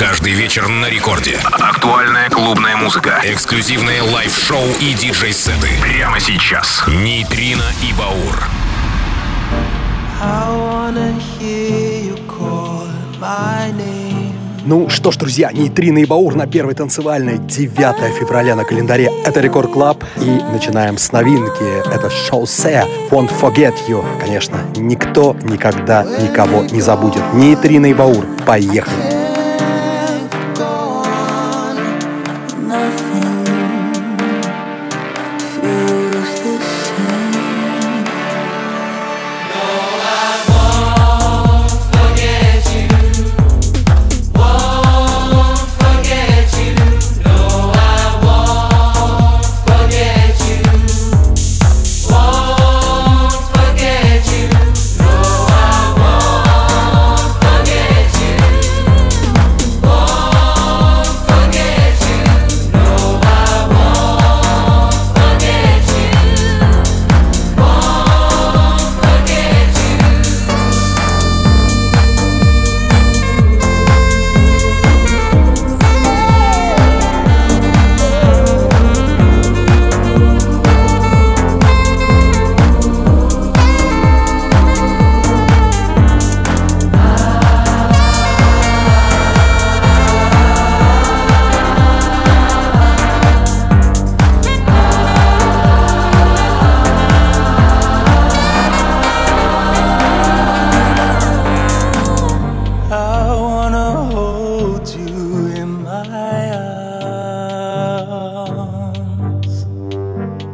Каждый 0.00 0.32
вечер 0.32 0.66
на 0.66 0.88
рекорде. 0.88 1.38
Актуальная 1.44 2.30
клубная 2.30 2.74
музыка. 2.74 3.20
Эксклюзивные 3.22 4.00
лайв-шоу 4.00 4.64
и 4.80 4.94
диджей-сеты. 4.94 5.68
Прямо 5.82 6.18
сейчас. 6.18 6.82
Нейтрино 6.88 7.64
и 7.86 7.92
Баур. 7.92 8.48
Ну 14.64 14.88
что 14.88 15.10
ж, 15.10 15.18
друзья, 15.18 15.52
Нейтрино 15.52 15.98
и 15.98 16.06
Баур 16.06 16.34
на 16.34 16.46
первой 16.46 16.72
танцевальной 16.72 17.36
9 17.36 18.18
февраля 18.18 18.56
на 18.56 18.64
календаре. 18.64 19.10
Это 19.26 19.40
Рекорд 19.40 19.70
Клаб. 19.70 20.02
И 20.16 20.40
начинаем 20.50 20.96
с 20.96 21.12
новинки. 21.12 21.86
Это 21.94 22.08
Шоусе 22.08 22.86
Won't 23.10 23.38
Forget 23.38 23.74
You. 23.86 24.02
Конечно, 24.18 24.60
никто 24.76 25.36
никогда 25.42 26.04
никого 26.04 26.62
не 26.62 26.80
забудет. 26.80 27.34
Нейтрино 27.34 27.84
и 27.84 27.92
Баур. 27.92 28.24
Поехали. 28.46 29.09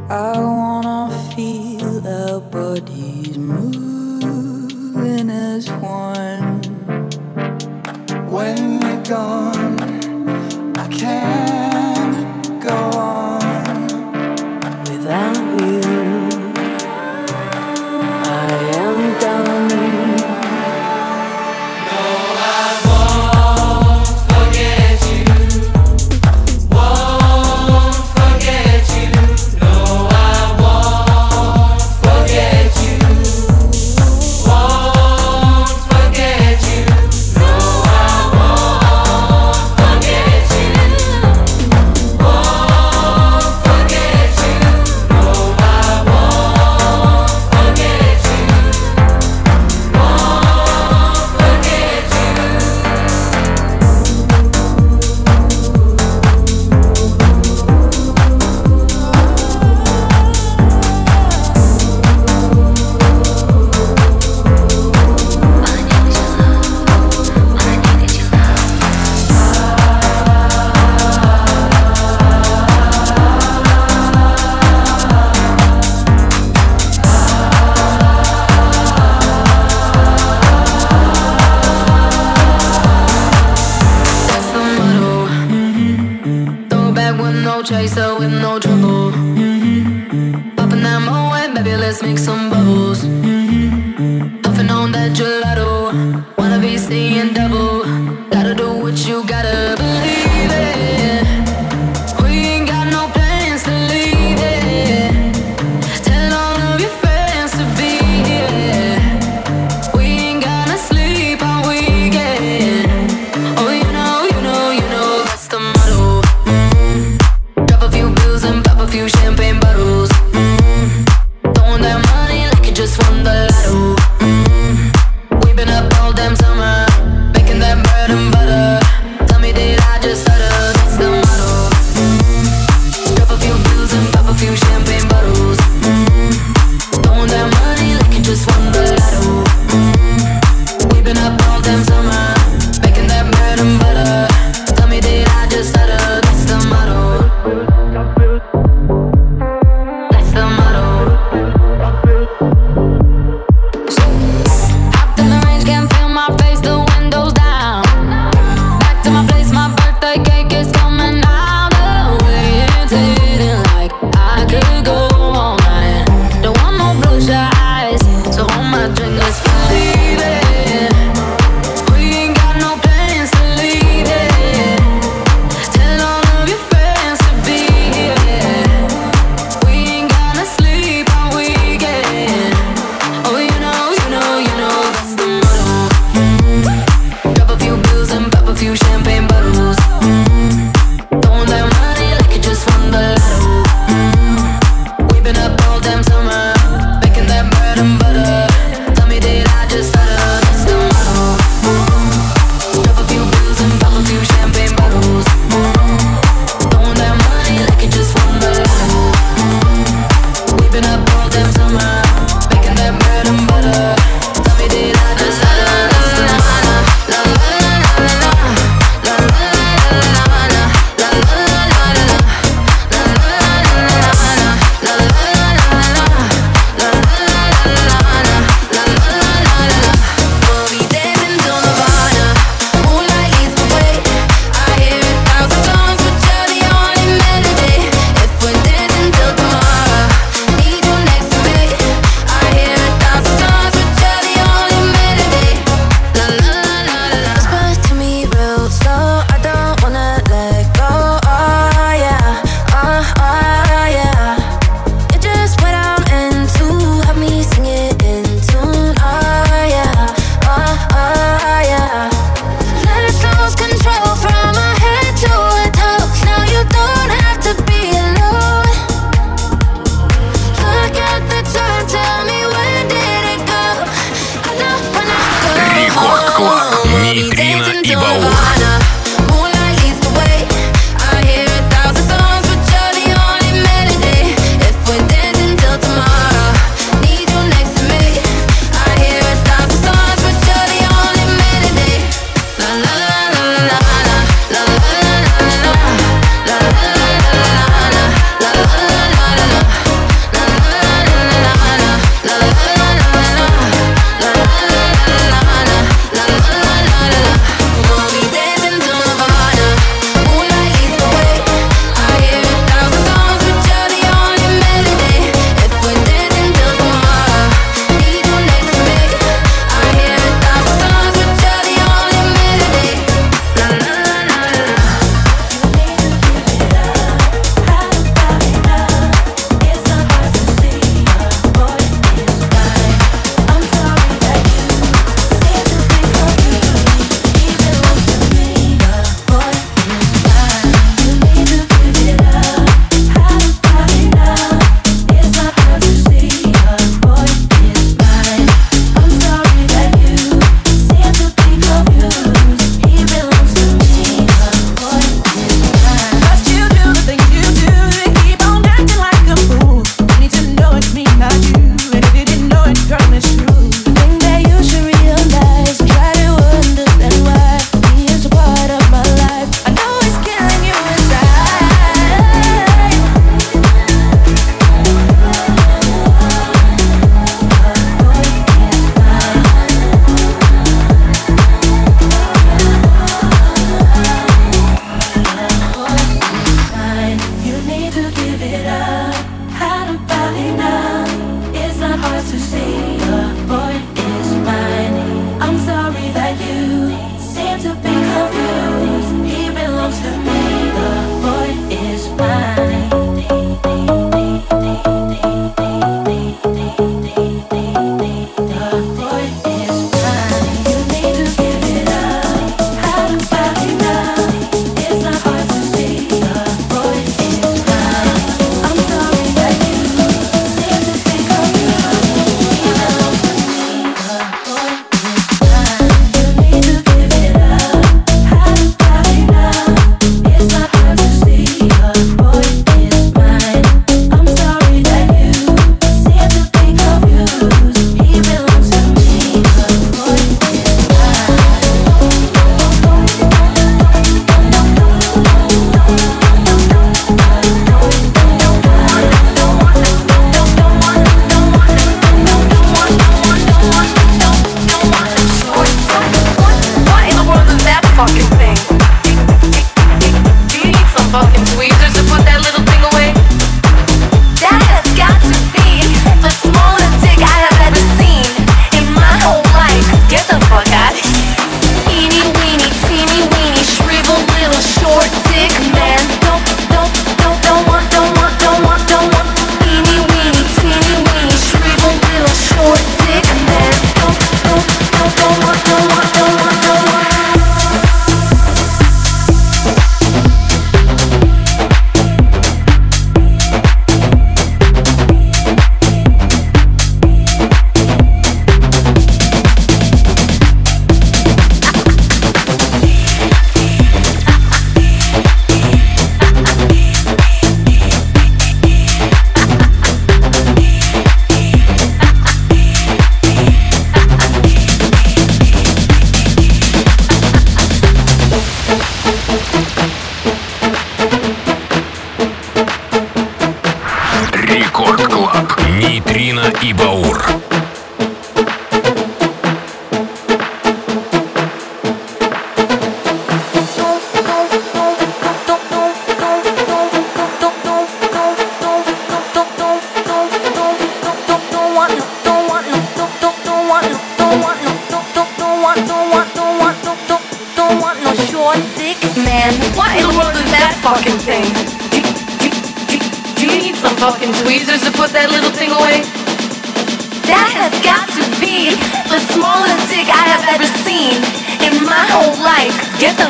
Drop 0.08 0.84
a 0.84 1.10
few 1.34 1.76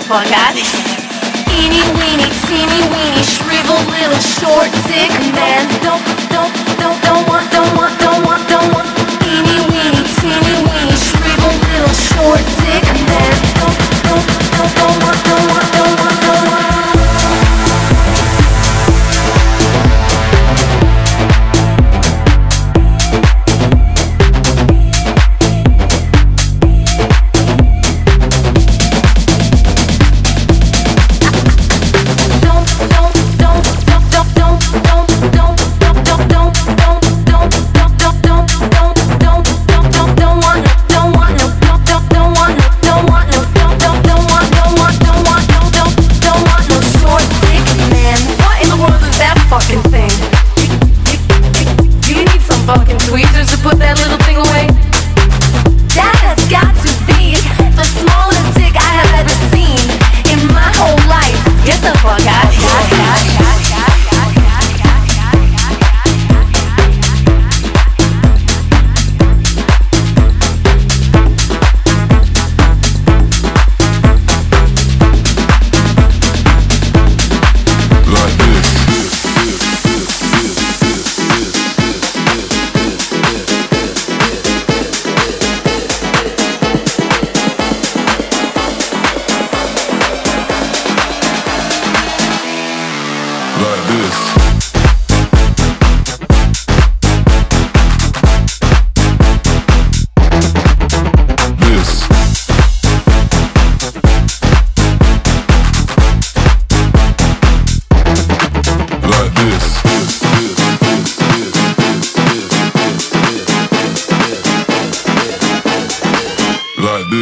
forgot. 0.07 0.55
Eeny 1.51 1.83
weeny, 1.99 2.31
teeny 2.47 2.83
weeny, 2.95 3.23
shriveled 3.27 3.87
little 3.91 4.23
short 4.23 4.71
dick 4.87 5.11
man. 5.35 5.67
Don't, 5.83 5.99
don't, 6.31 6.53
don't, 6.79 6.99
don't 7.03 7.27
want, 7.27 7.51
don't 7.51 7.75
want, 7.75 7.99
don't 7.99 8.23
want, 8.23 8.43
don't 8.49 8.71
want. 8.73 8.87
Eeny 9.27 9.59
weeny, 9.67 10.03
teeny 10.23 10.57
weeny, 10.63 10.95
shriveled 10.95 11.59
little 11.59 11.95
short 12.15 12.39
dick 12.63 12.87
man. 13.11 13.35
Don't, 13.59 13.77
don't, 14.07 14.27
don't, 14.55 14.73
don't 14.79 15.03
want, 15.03 15.19
don't 15.27 15.47
want. 15.51 15.76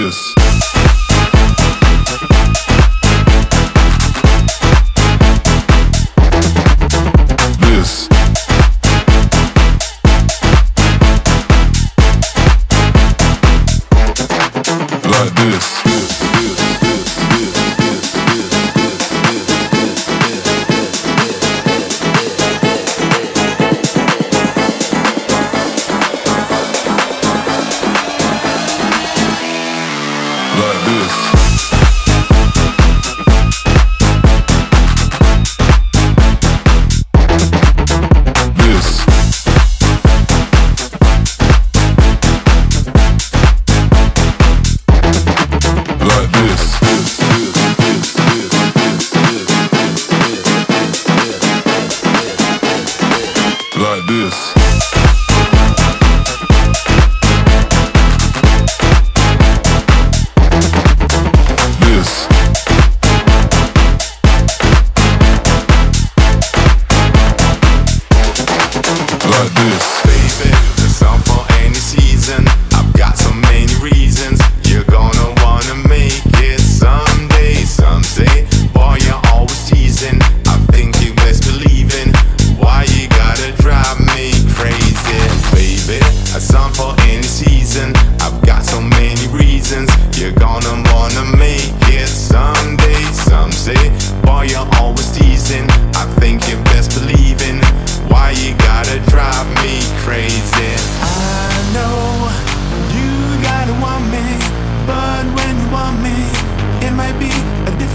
this. 0.03 0.34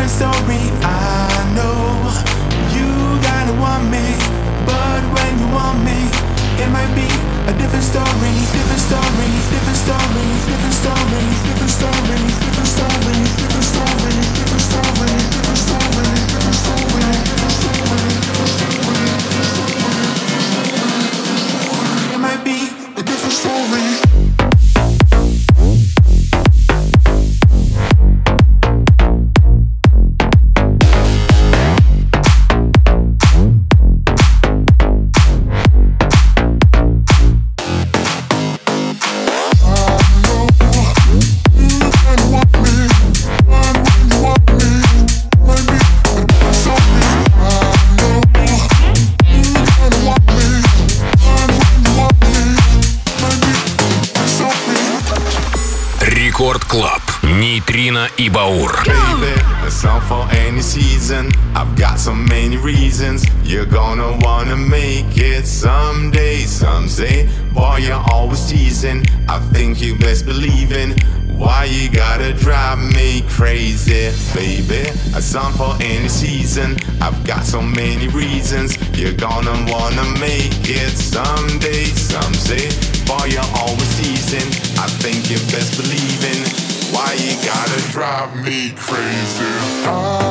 И 0.09 0.89
reasons. 62.99 63.25
You're 63.43 63.65
gonna 63.65 64.17
wanna 64.21 64.57
make 64.57 65.17
it 65.17 65.45
someday, 65.45 66.39
someday. 66.39 67.29
Boy, 67.53 67.77
you're 67.77 68.03
always 68.11 68.49
teasing. 68.49 69.05
I 69.27 69.39
think 69.53 69.81
you 69.81 69.97
best 69.97 70.25
believe 70.25 70.71
in. 70.73 70.91
Why 71.37 71.65
you 71.65 71.89
gotta 71.89 72.33
drive 72.33 72.79
me 72.79 73.21
crazy, 73.29 74.11
baby? 74.33 74.89
A 75.15 75.21
song 75.21 75.53
for 75.53 75.75
any 75.79 76.09
season. 76.09 76.75
I've 77.01 77.23
got 77.23 77.45
so 77.45 77.61
many 77.61 78.09
reasons. 78.09 78.75
You're 78.97 79.13
gonna 79.13 79.55
wanna 79.71 80.05
make 80.19 80.67
it 80.67 80.91
someday, 80.97 81.85
someday. 81.85 82.67
Boy, 83.05 83.25
you're 83.33 83.51
always 83.55 83.91
teasing. 83.97 84.49
I 84.77 84.87
think 85.01 85.29
you 85.31 85.37
best 85.53 85.77
believe 85.79 86.21
in. 86.33 86.41
Why 86.93 87.13
you 87.13 87.33
gotta 87.47 87.79
drive 87.91 88.35
me 88.43 88.71
crazy? 88.75 89.45
I 89.87 90.28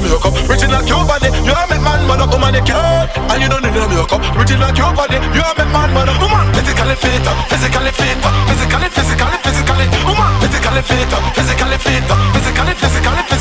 no 0.00 0.16
makeup. 0.16 0.48
Rich 0.48 0.64
in 0.64 0.72
a 0.72 0.80
body, 1.04 1.28
you 1.44 1.52
a 1.52 1.64
make 1.68 1.82
man 1.82 2.00
mad 2.08 2.22
woman 2.30 2.54
you 2.54 2.62
can't. 2.64 3.10
And 3.16 3.42
you 3.42 3.48
don't 3.48 3.62
need 3.62 3.74
no 3.74 3.88
makeup. 3.88 4.20
Body, 4.96 5.16
you 5.34 5.42
are 5.42 5.54
make 5.56 5.70
man 5.72 5.92
woman. 6.20 6.46
Physically 6.54 6.96
fit, 6.96 7.26
physically 7.48 7.92
fit, 7.92 8.18
physically, 8.48 8.88
physically, 8.90 9.38
physically, 9.44 9.86
woman. 10.04 10.30
Physically 10.40 10.82
fit, 10.82 11.12
physically 11.36 11.78
fit, 11.78 12.04
physically, 12.34 12.74
physically, 12.74 13.22
physically. 13.28 13.39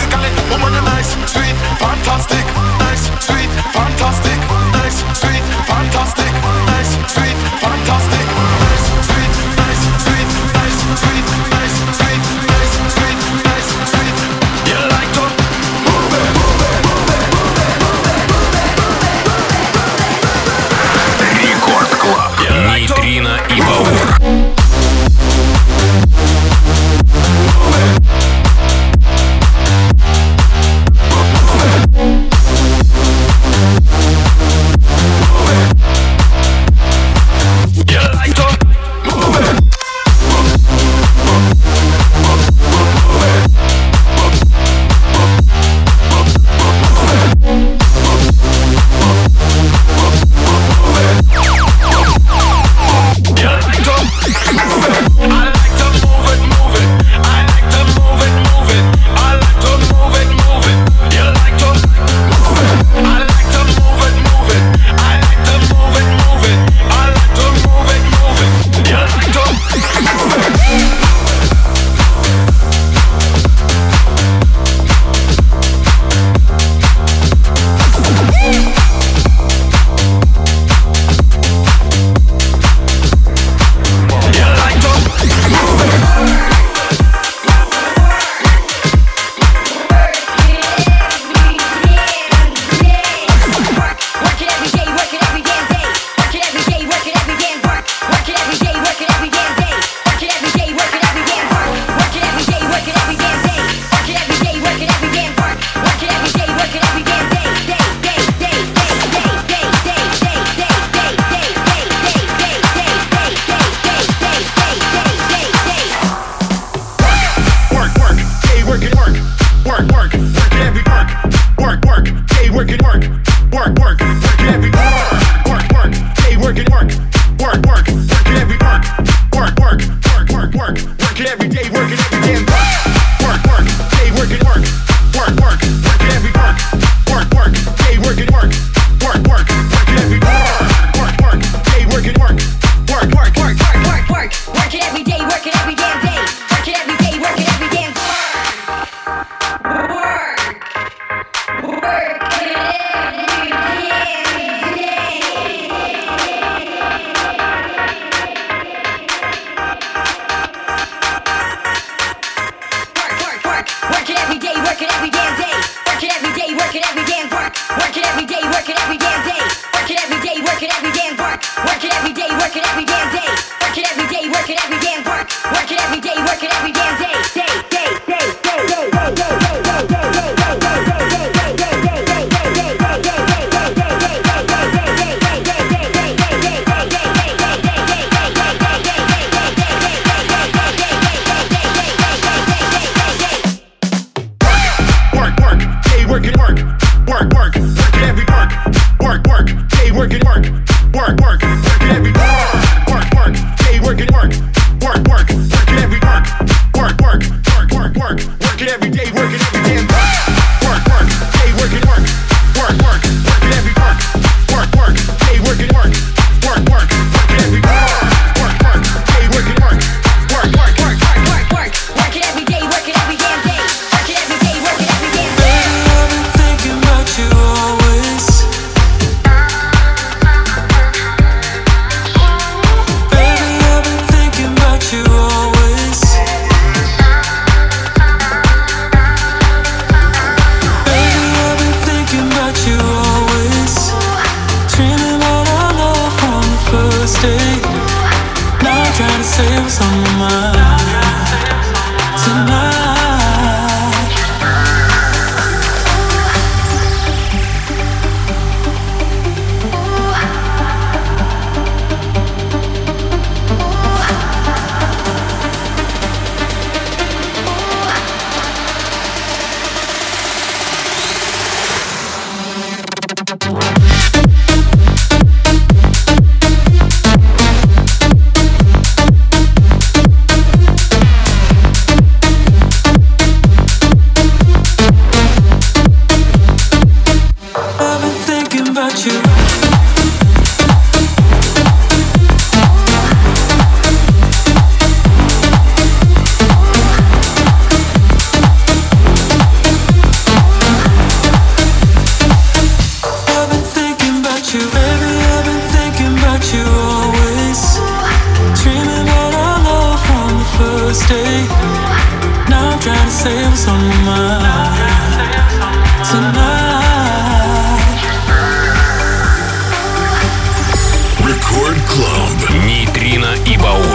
Ибау. 323.49 323.88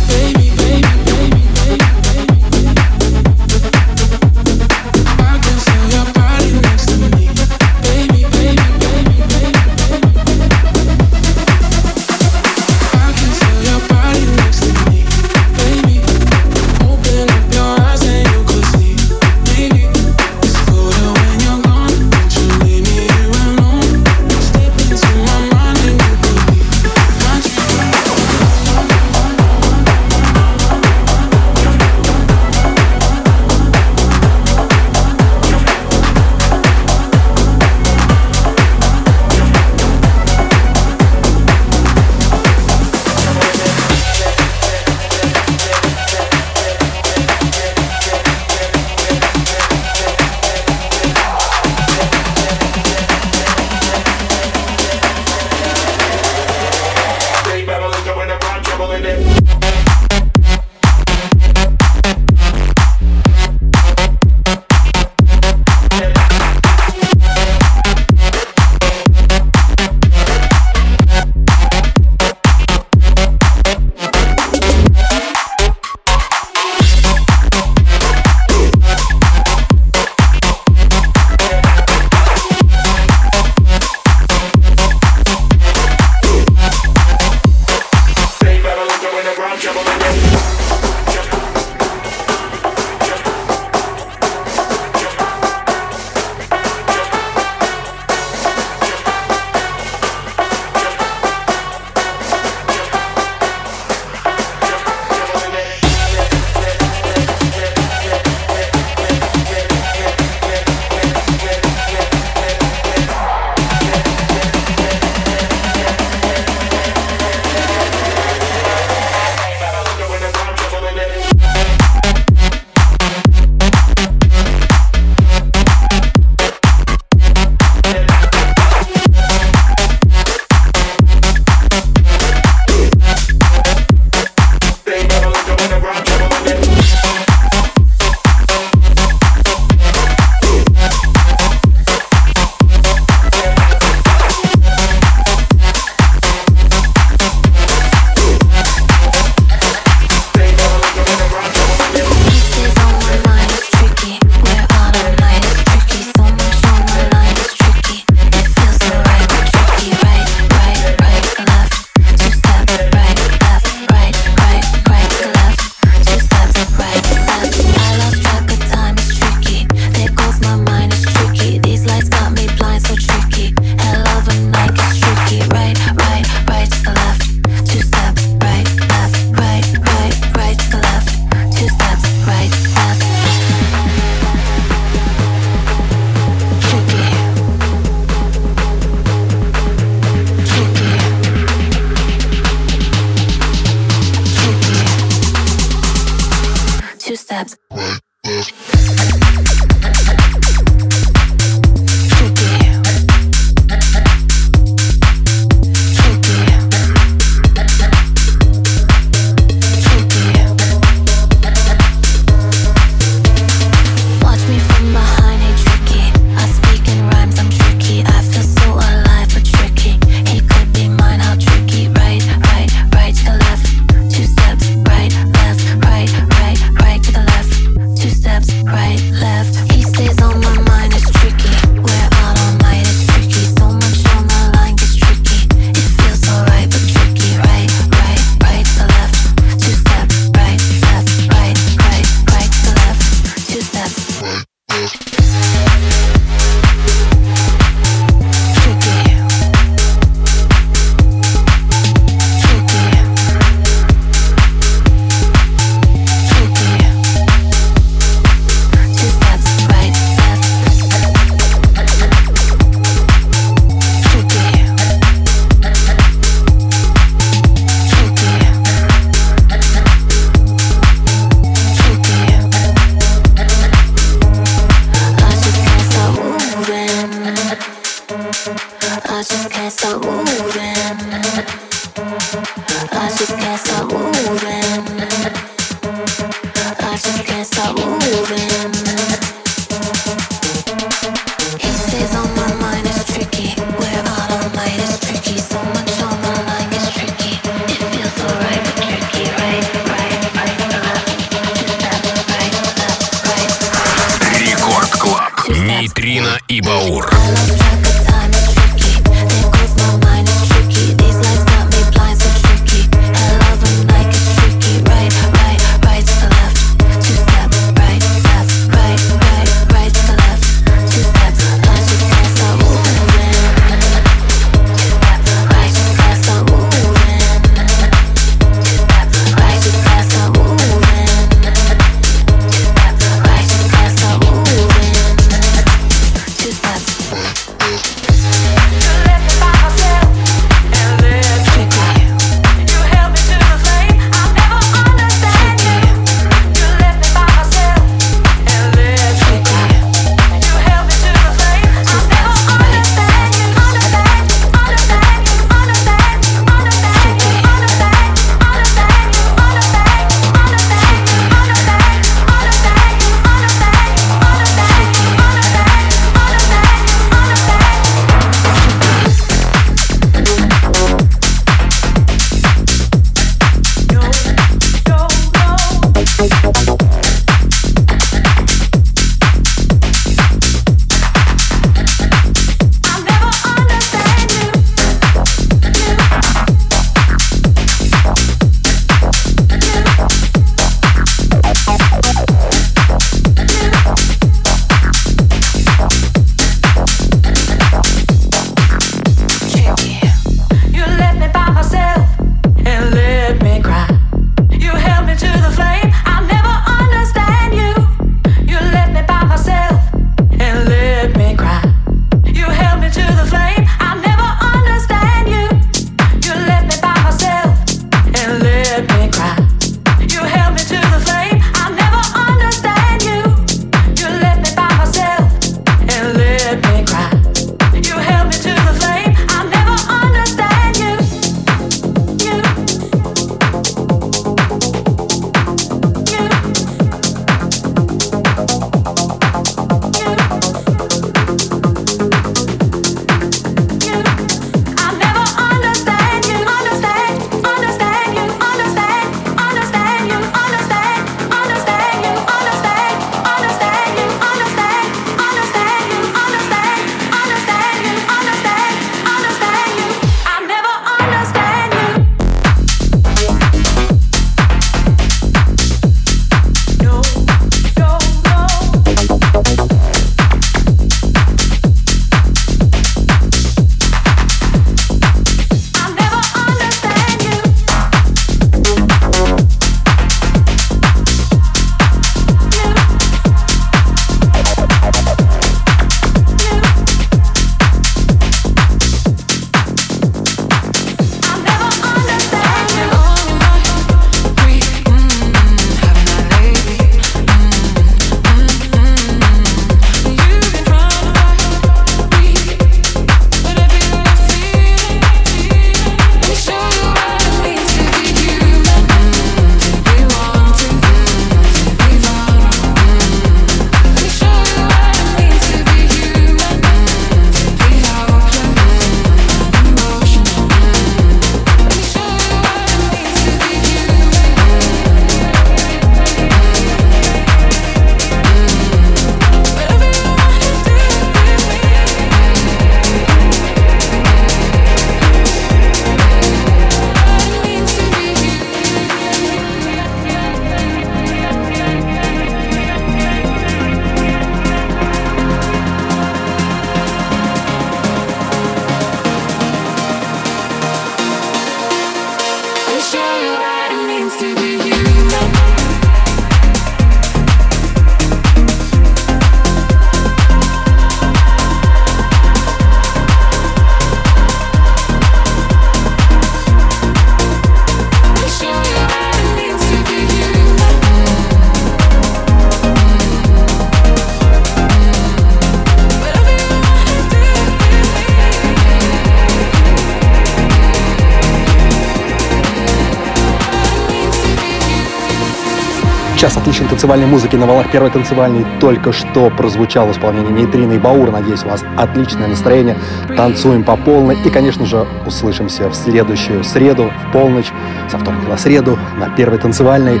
Танцевальной 586.86 587.08
музыки 587.08 587.34
на 587.34 587.46
волнах 587.46 587.68
первой 587.72 587.90
танцевальной 587.90 588.46
только 588.60 588.92
что 588.92 589.28
прозвучал 589.28 589.90
исполнение 589.90 590.30
Нейтрина 590.30 590.74
и 590.74 590.78
Баур. 590.78 591.10
Надеюсь, 591.10 591.42
у 591.42 591.48
вас 591.48 591.64
отличное 591.76 592.28
настроение. 592.28 592.78
Танцуем 593.16 593.64
по 593.64 593.76
полной. 593.76 594.16
И, 594.24 594.30
конечно 594.30 594.64
же, 594.66 594.86
услышимся 595.04 595.68
в 595.68 595.74
следующую 595.74 596.44
среду 596.44 596.92
в 597.08 597.12
полночь, 597.12 597.50
со 597.90 597.98
вторника 597.98 598.28
на 598.28 598.36
среду, 598.36 598.78
на 599.00 599.08
первой 599.08 599.38
танцевальной 599.38 600.00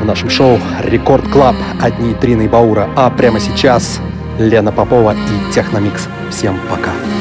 в 0.00 0.04
нашем 0.04 0.30
шоу 0.30 0.60
«Рекорд 0.84 1.26
Клаб» 1.26 1.56
от 1.82 1.98
Нейтрина 1.98 2.42
и 2.42 2.48
Баура. 2.48 2.88
А 2.94 3.10
прямо 3.10 3.40
сейчас 3.40 3.98
Лена 4.38 4.70
Попова 4.70 5.14
и 5.14 5.52
Техномикс. 5.52 6.06
Всем 6.30 6.60
пока. 6.70 6.90
Нейтрино 6.92 7.19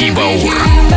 и 0.00 0.10
Баур. 0.10 0.89